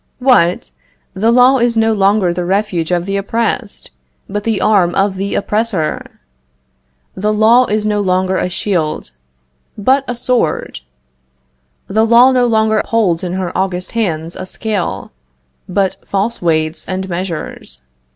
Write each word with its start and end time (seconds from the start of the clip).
What! 0.17 0.71
the 1.13 1.29
law 1.31 1.59
is 1.59 1.77
no 1.77 1.93
longer 1.93 2.33
the 2.33 2.43
refuge 2.43 2.89
of 2.89 3.05
the 3.05 3.17
oppressed, 3.17 3.91
but 4.27 4.45
the 4.45 4.59
arm 4.59 4.95
of 4.95 5.15
the 5.15 5.35
oppressor! 5.35 6.19
The 7.13 7.31
law 7.31 7.67
is 7.67 7.85
no 7.85 8.01
longer 8.01 8.35
a 8.35 8.49
shield, 8.49 9.11
but 9.77 10.03
a 10.07 10.15
sword! 10.15 10.79
The 11.85 12.03
law 12.03 12.31
no 12.31 12.47
longer 12.47 12.81
holds 12.83 13.23
in 13.23 13.33
her 13.33 13.55
august 13.55 13.91
hands 13.91 14.35
a 14.35 14.47
scale, 14.47 15.11
but 15.69 15.97
false 16.07 16.41
weights 16.41 16.87
and 16.87 17.07
measures! 17.07 17.83